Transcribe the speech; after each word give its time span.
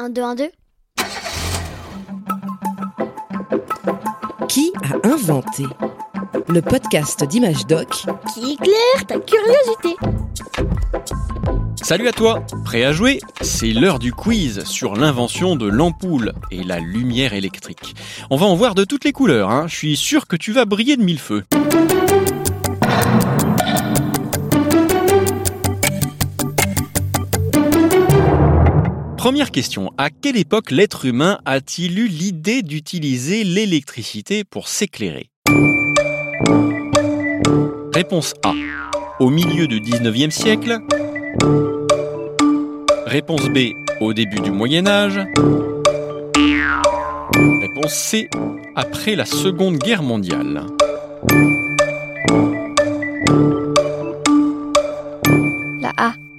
1, 0.00 0.08
2, 0.08 0.22
1, 0.22 0.34
2. 0.34 0.50
Qui 4.48 4.72
a 4.82 5.06
inventé 5.06 5.64
le 6.48 6.62
podcast 6.62 7.22
d'Image 7.24 7.66
Doc 7.66 8.06
Qui 8.32 8.52
éclaire 8.52 9.06
ta 9.06 9.18
curiosité 9.18 9.96
Salut 11.82 12.08
à 12.08 12.12
toi 12.12 12.42
Prêt 12.64 12.82
à 12.84 12.92
jouer? 12.92 13.20
C'est 13.42 13.72
l'heure 13.72 13.98
du 13.98 14.14
quiz 14.14 14.64
sur 14.64 14.96
l'invention 14.96 15.54
de 15.54 15.66
l'ampoule 15.66 16.32
et 16.50 16.62
la 16.62 16.78
lumière 16.78 17.34
électrique. 17.34 17.94
On 18.30 18.36
va 18.36 18.46
en 18.46 18.54
voir 18.54 18.74
de 18.74 18.84
toutes 18.84 19.04
les 19.04 19.12
couleurs, 19.12 19.50
hein. 19.50 19.66
je 19.68 19.76
suis 19.76 19.96
sûr 19.98 20.26
que 20.26 20.36
tu 20.36 20.52
vas 20.52 20.64
briller 20.64 20.96
de 20.96 21.02
mille 21.02 21.18
feux. 21.18 21.44
Première 29.20 29.50
question, 29.50 29.92
à 29.98 30.08
quelle 30.08 30.38
époque 30.38 30.70
l'être 30.70 31.04
humain 31.04 31.40
a-t-il 31.44 31.98
eu 31.98 32.06
l'idée 32.06 32.62
d'utiliser 32.62 33.44
l'électricité 33.44 34.44
pour 34.44 34.66
s'éclairer? 34.66 35.28
Réponse 37.92 38.32
A. 38.42 38.54
Au 39.18 39.28
milieu 39.28 39.66
du 39.66 39.78
19e 39.78 40.30
siècle. 40.30 40.78
Réponse 43.04 43.46
B. 43.50 43.74
Au 44.00 44.14
début 44.14 44.40
du 44.40 44.52
Moyen 44.52 44.86
Âge. 44.86 45.20
Réponse 47.60 47.92
C. 47.92 48.30
Après 48.74 49.16
la 49.16 49.26
Seconde 49.26 49.76
Guerre 49.76 50.02
mondiale. 50.02 50.64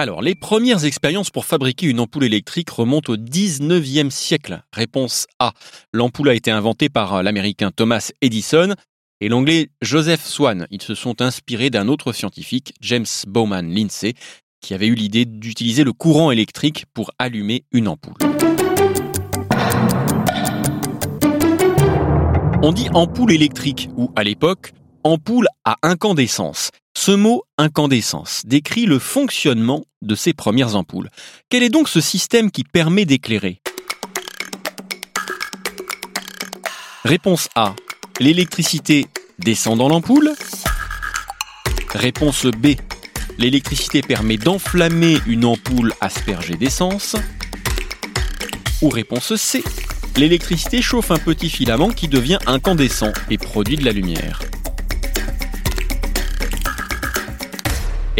Alors, 0.00 0.22
les 0.22 0.34
premières 0.34 0.86
expériences 0.86 1.28
pour 1.28 1.44
fabriquer 1.44 1.86
une 1.86 2.00
ampoule 2.00 2.24
électrique 2.24 2.70
remontent 2.70 3.12
au 3.12 3.16
19e 3.18 4.08
siècle. 4.08 4.62
Réponse 4.72 5.26
A. 5.38 5.52
L'ampoule 5.92 6.30
a 6.30 6.34
été 6.34 6.50
inventée 6.50 6.88
par 6.88 7.22
l'américain 7.22 7.70
Thomas 7.70 8.10
Edison 8.22 8.74
et 9.20 9.28
l'anglais 9.28 9.68
Joseph 9.82 10.24
Swan. 10.24 10.66
Ils 10.70 10.80
se 10.80 10.94
sont 10.94 11.20
inspirés 11.20 11.68
d'un 11.68 11.86
autre 11.86 12.14
scientifique, 12.14 12.72
James 12.80 13.04
Bowman 13.26 13.70
Lindsay, 13.70 14.14
qui 14.62 14.72
avait 14.72 14.86
eu 14.86 14.94
l'idée 14.94 15.26
d'utiliser 15.26 15.84
le 15.84 15.92
courant 15.92 16.30
électrique 16.30 16.86
pour 16.94 17.10
allumer 17.18 17.64
une 17.70 17.86
ampoule. 17.86 18.14
On 22.62 22.72
dit 22.72 22.88
ampoule 22.94 23.32
électrique 23.32 23.90
ou, 23.98 24.10
à 24.16 24.24
l'époque, 24.24 24.72
ampoule 25.04 25.48
à 25.66 25.76
incandescence. 25.82 26.70
Ce 27.02 27.12
mot 27.12 27.44
incandescence 27.56 28.42
décrit 28.44 28.84
le 28.84 28.98
fonctionnement 28.98 29.86
de 30.02 30.14
ces 30.14 30.34
premières 30.34 30.76
ampoules. 30.76 31.08
Quel 31.48 31.62
est 31.62 31.70
donc 31.70 31.88
ce 31.88 31.98
système 31.98 32.50
qui 32.50 32.62
permet 32.62 33.06
d'éclairer? 33.06 33.62
Réponse 37.02 37.48
A. 37.54 37.74
L'électricité 38.18 39.06
descend 39.38 39.78
dans 39.78 39.88
l'ampoule. 39.88 40.34
Réponse 41.88 42.44
B. 42.44 42.74
L'électricité 43.38 44.02
permet 44.02 44.36
d'enflammer 44.36 45.20
une 45.26 45.46
ampoule 45.46 45.94
aspergée 46.02 46.56
d'essence. 46.56 47.16
Ou 48.82 48.90
réponse 48.90 49.36
C. 49.36 49.64
L'électricité 50.18 50.82
chauffe 50.82 51.10
un 51.12 51.18
petit 51.18 51.48
filament 51.48 51.88
qui 51.88 52.08
devient 52.08 52.40
incandescent 52.46 53.14
et 53.30 53.38
produit 53.38 53.78
de 53.78 53.86
la 53.86 53.92
lumière. 53.92 54.42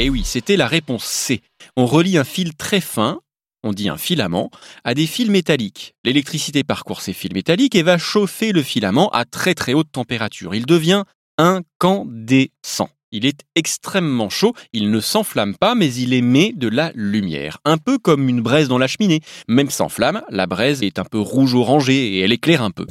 Eh 0.03 0.09
oui, 0.09 0.23
c'était 0.25 0.57
la 0.57 0.67
réponse 0.67 1.05
C. 1.05 1.43
On 1.77 1.85
relie 1.85 2.17
un 2.17 2.25
fil 2.25 2.57
très 2.57 2.81
fin, 2.81 3.21
on 3.63 3.75
dit 3.75 3.91
un 3.91 3.99
filament, 3.99 4.51
à 4.83 4.95
des 4.95 5.07
fils 5.07 5.29
métalliques. 5.29 5.95
L'électricité 6.05 6.65
parcourt 6.65 7.03
ces 7.03 7.13
fils 7.13 7.35
métalliques 7.35 7.75
et 7.75 7.83
va 7.83 7.99
chauffer 7.99 8.53
le 8.53 8.63
filament 8.63 9.11
à 9.11 9.27
très 9.27 9.55
très 9.55 9.75
haute 9.75 9.93
température. 9.93 10.55
Il 10.55 10.65
devient 10.65 11.05
incandescent. 11.37 12.89
Il 13.13 13.27
est 13.27 13.43
extrêmement 13.57 14.31
chaud, 14.31 14.55
il 14.73 14.91
ne 14.91 15.01
s'enflamme 15.01 15.55
pas, 15.55 15.75
mais 15.75 15.93
il 15.93 16.15
émet 16.15 16.55
de 16.57 16.69
la 16.69 16.93
lumière. 16.95 17.59
Un 17.67 17.77
peu 17.77 17.99
comme 17.99 18.27
une 18.31 18.41
braise 18.41 18.69
dans 18.69 18.79
la 18.79 18.87
cheminée. 18.87 19.21
Même 19.49 19.69
sans 19.69 19.91
flamme, 19.91 20.23
la 20.31 20.47
braise 20.47 20.83
est 20.83 20.99
un 20.99 21.05
peu 21.05 21.21
rouge-orangée 21.21 22.15
et 22.15 22.21
elle 22.21 22.33
éclaire 22.33 22.63
un 22.63 22.71
peu. 22.71 22.87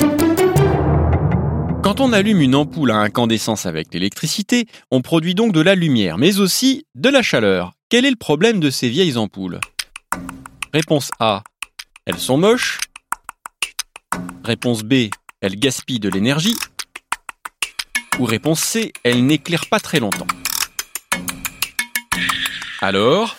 Quand 1.90 2.02
on 2.02 2.14
allume 2.14 2.42
une 2.42 2.54
ampoule 2.54 2.92
à 2.92 2.98
incandescence 2.98 3.66
avec 3.66 3.92
l'électricité, 3.96 4.68
on 4.92 5.02
produit 5.02 5.34
donc 5.34 5.54
de 5.54 5.60
la 5.60 5.74
lumière, 5.74 6.20
mais 6.20 6.38
aussi 6.38 6.86
de 6.94 7.10
la 7.10 7.24
chaleur. 7.24 7.74
Quel 7.90 8.06
est 8.06 8.12
le 8.12 8.16
problème 8.16 8.60
de 8.60 8.70
ces 8.70 8.90
vieilles 8.90 9.18
ampoules? 9.18 9.60
Réponse 10.72 11.10
A. 11.20 11.42
Elles 12.06 12.20
sont 12.20 12.38
moches. 12.38 12.80
Réponse 14.44 14.84
B. 14.84 15.10
Elles 15.42 15.56
gaspillent 15.56 16.00
de 16.00 16.10
l'énergie. 16.10 16.56
Ou 18.20 18.26
réponse 18.26 18.60
C. 18.60 18.94
Elles 19.04 19.26
n'éclairent 19.26 19.68
pas 19.68 19.80
très 19.80 20.00
longtemps. 20.00 20.28
Alors 22.82 23.36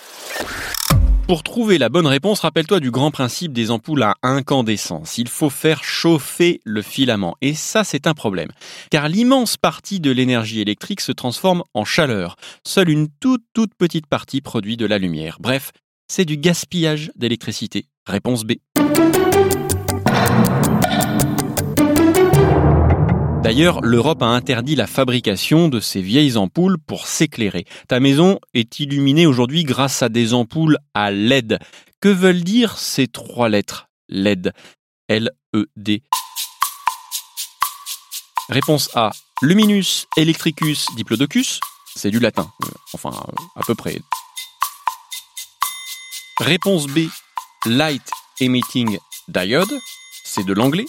pour 1.30 1.44
trouver 1.44 1.78
la 1.78 1.88
bonne 1.88 2.08
réponse, 2.08 2.40
rappelle-toi 2.40 2.80
du 2.80 2.90
grand 2.90 3.12
principe 3.12 3.52
des 3.52 3.70
ampoules 3.70 4.02
à 4.02 4.16
incandescence. 4.24 5.16
Il 5.16 5.28
faut 5.28 5.48
faire 5.48 5.84
chauffer 5.84 6.60
le 6.64 6.82
filament. 6.82 7.36
Et 7.40 7.54
ça, 7.54 7.84
c'est 7.84 8.08
un 8.08 8.14
problème. 8.14 8.48
Car 8.90 9.08
l'immense 9.08 9.56
partie 9.56 10.00
de 10.00 10.10
l'énergie 10.10 10.60
électrique 10.60 11.00
se 11.00 11.12
transforme 11.12 11.62
en 11.72 11.84
chaleur. 11.84 12.34
Seule 12.66 12.90
une 12.90 13.06
toute 13.20 13.44
toute 13.54 13.76
petite 13.76 14.08
partie 14.08 14.40
produit 14.40 14.76
de 14.76 14.86
la 14.86 14.98
lumière. 14.98 15.36
Bref, 15.38 15.70
c'est 16.08 16.24
du 16.24 16.36
gaspillage 16.36 17.12
d'électricité. 17.14 17.86
Réponse 18.08 18.42
B. 18.42 18.54
D'ailleurs, 23.42 23.80
l'Europe 23.80 24.22
a 24.22 24.26
interdit 24.26 24.76
la 24.76 24.86
fabrication 24.86 25.68
de 25.68 25.80
ces 25.80 26.02
vieilles 26.02 26.36
ampoules 26.36 26.78
pour 26.78 27.06
s'éclairer. 27.06 27.64
Ta 27.88 27.98
maison 27.98 28.38
est 28.52 28.80
illuminée 28.80 29.26
aujourd'hui 29.26 29.64
grâce 29.64 30.02
à 30.02 30.10
des 30.10 30.34
ampoules 30.34 30.76
à 30.92 31.10
LED. 31.10 31.58
Que 32.00 32.10
veulent 32.10 32.44
dire 32.44 32.76
ces 32.76 33.08
trois 33.08 33.48
lettres 33.48 33.88
LED? 34.08 34.52
L-E-D. 35.08 36.02
Réponse 38.50 38.90
A. 38.94 39.10
Luminus 39.40 40.06
Electricus 40.18 40.86
Diplodocus. 40.94 41.60
C'est 41.96 42.10
du 42.10 42.20
latin. 42.20 42.46
Euh, 42.64 42.68
enfin, 42.92 43.10
à 43.56 43.62
peu 43.66 43.74
près. 43.74 43.98
Réponse 46.38 46.86
B. 46.86 47.08
Light 47.64 48.10
Emitting 48.38 48.98
Diode. 49.28 49.72
C'est 50.24 50.44
de 50.44 50.52
l'anglais. 50.52 50.86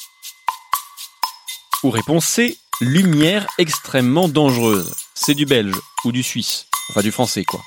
Ou 1.83 1.89
réponse 1.89 2.25
C, 2.25 2.57
lumière 2.79 3.47
extrêmement 3.57 4.29
dangereuse. 4.29 4.93
C'est 5.15 5.33
du 5.33 5.47
belge 5.47 5.75
ou 6.05 6.11
du 6.11 6.21
suisse, 6.21 6.67
enfin 6.91 7.01
du 7.01 7.11
français 7.11 7.43
quoi. 7.43 7.59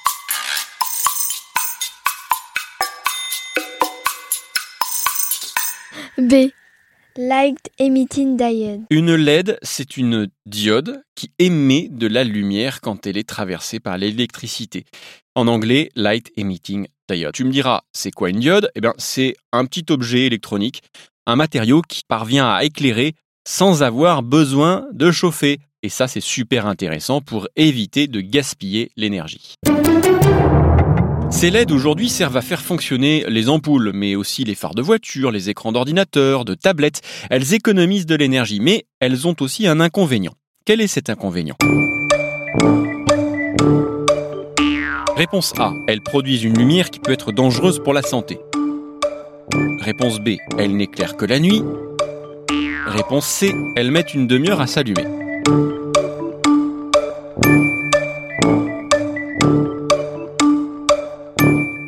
B. 6.16 6.50
Light 7.16 7.70
Emitting 7.80 8.36
Diode. 8.36 8.82
Une 8.91 9.16
LED, 9.16 9.58
c'est 9.62 9.97
une 9.97 10.28
diode 10.46 11.02
qui 11.16 11.32
émet 11.41 11.88
de 11.91 12.06
la 12.06 12.22
lumière 12.22 12.81
quand 12.81 13.08
elle 13.08 13.16
est 13.16 13.28
traversée 13.28 13.81
par 13.81 13.98
l'électricité. 13.98 14.84
En 15.34 15.48
anglais, 15.48 15.91
Light 15.96 16.31
Emitting 16.36 16.86
Diode. 17.08 17.34
Tu 17.34 17.42
me 17.42 17.50
diras, 17.50 17.82
c'est 17.92 18.12
quoi 18.12 18.31
une 18.31 18.38
diode? 18.38 18.70
Eh 18.76 18.81
bien, 18.81 18.94
c'est 18.96 19.34
un 19.52 19.64
petit 19.64 19.86
objet 19.91 20.26
électronique, 20.26 20.82
un 21.26 21.34
matériau 21.34 21.82
qui 21.82 22.02
parvient 22.06 22.48
à 22.48 22.62
éclairer 22.62 23.14
sans 23.47 23.82
avoir 23.82 24.22
besoin 24.22 24.87
de 24.93 25.10
chauffer. 25.10 25.60
Et 25.82 25.88
ça, 25.88 26.09
c'est 26.09 26.21
super 26.21 26.66
intéressant 26.66 27.21
pour 27.21 27.49
éviter 27.56 28.06
de 28.06 28.21
gaspiller 28.21 28.91
l'énergie. 28.97 29.55
Ces 31.31 31.50
LED 31.50 31.72
aujourd'hui 31.72 32.09
servent 32.09 32.37
à 32.37 32.43
faire 32.43 32.62
fonctionner 32.62 33.25
les 33.28 33.49
ampoules, 33.49 33.91
mais 33.93 34.15
aussi 34.15 34.44
les 34.44 34.55
phares 34.55 34.75
de 34.75 34.82
voiture, 34.82 35.31
les 35.31 35.50
écrans 35.50 35.72
d'ordinateur, 35.72 36.44
de 36.44 36.55
tablettes. 36.55 37.00
Elles 37.29 37.55
économisent 37.55 38.06
de 38.06 38.14
l'énergie, 38.14 38.61
mais 38.61 38.87
elles 39.00 39.26
ont 39.26 39.35
aussi 39.41 39.67
un 39.67 39.81
inconvénient. 39.81 40.35
Quel 40.64 40.81
est 40.81 40.87
cet 40.87 41.11
inconvénient? 41.11 41.56
Réponse 45.17 45.52
A. 45.58 45.73
Elles 45.87 46.00
produisent 46.00 46.44
une 46.44 46.56
lumière 46.56 46.91
qui 46.91 47.00
peut 47.00 47.12
être 47.12 47.32
dangereuse 47.32 47.81
pour 47.82 47.93
la 47.93 48.02
santé. 48.02 48.38
Réponse 49.81 50.20
B. 50.20 50.37
Elles 50.58 50.76
n'éclairent 50.76 51.17
que 51.17 51.25
la 51.25 51.41
nuit. 51.41 51.62
Réponse 52.86 53.26
C, 53.26 53.54
elles 53.76 53.90
mettent 53.90 54.14
une 54.14 54.26
demi-heure 54.26 54.60
à 54.60 54.66
s'allumer. 54.66 55.04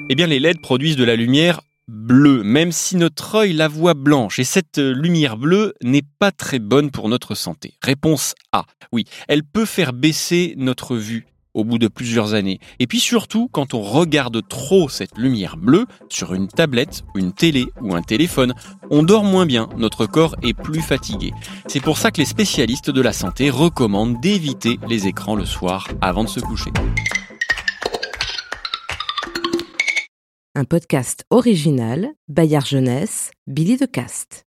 Eh 0.08 0.14
bien, 0.14 0.26
les 0.26 0.40
LED 0.40 0.60
produisent 0.60 0.96
de 0.96 1.04
la 1.04 1.16
lumière 1.16 1.60
bleue, 1.88 2.42
même 2.42 2.72
si 2.72 2.96
notre 2.96 3.34
œil 3.36 3.52
la 3.52 3.68
voit 3.68 3.94
blanche. 3.94 4.38
Et 4.38 4.44
cette 4.44 4.78
lumière 4.78 5.36
bleue 5.36 5.74
n'est 5.82 6.04
pas 6.18 6.32
très 6.32 6.58
bonne 6.58 6.90
pour 6.90 7.08
notre 7.08 7.34
santé. 7.34 7.74
Réponse 7.82 8.34
A. 8.52 8.64
Oui, 8.92 9.04
elle 9.28 9.44
peut 9.44 9.66
faire 9.66 9.92
baisser 9.92 10.54
notre 10.56 10.96
vue 10.96 11.26
au 11.56 11.64
bout 11.64 11.78
de 11.78 11.88
plusieurs 11.88 12.34
années. 12.34 12.60
Et 12.78 12.86
puis 12.86 13.00
surtout, 13.00 13.48
quand 13.50 13.74
on 13.74 13.80
regarde 13.80 14.46
trop 14.46 14.88
cette 14.88 15.18
lumière 15.18 15.56
bleue 15.56 15.86
sur 16.08 16.34
une 16.34 16.46
tablette, 16.46 17.02
une 17.16 17.32
télé 17.32 17.66
ou 17.80 17.94
un 17.96 18.02
téléphone, 18.02 18.54
on 18.90 19.02
dort 19.02 19.24
moins 19.24 19.46
bien, 19.46 19.68
notre 19.76 20.06
corps 20.06 20.36
est 20.42 20.54
plus 20.54 20.82
fatigué. 20.82 21.32
C'est 21.66 21.80
pour 21.80 21.98
ça 21.98 22.10
que 22.10 22.18
les 22.18 22.26
spécialistes 22.26 22.90
de 22.90 23.00
la 23.00 23.12
santé 23.12 23.50
recommandent 23.50 24.20
d'éviter 24.20 24.78
les 24.88 25.08
écrans 25.08 25.34
le 25.34 25.46
soir 25.46 25.88
avant 26.00 26.24
de 26.24 26.28
se 26.28 26.40
coucher. 26.40 26.70
Un 30.54 30.64
podcast 30.64 31.24
original, 31.30 32.08
Bayard 32.28 32.66
Jeunesse, 32.66 33.30
Billy 33.46 33.76
de 33.76 33.86
Cast. 33.86 34.45